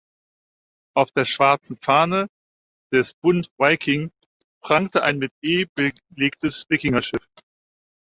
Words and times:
Auf 0.95 1.11
der 1.11 1.25
schwarzen 1.25 1.77
Fahne 1.77 2.27
des 2.91 3.13
„Bund 3.13 3.51
Wiking“ 3.59 4.09
prangte 4.63 5.03
ein 5.03 5.19
mit 5.19 5.31
einem 5.43 5.67
„E“ 5.77 5.91
belegtes 6.09 6.65
Wikingerschiff. 6.69 7.29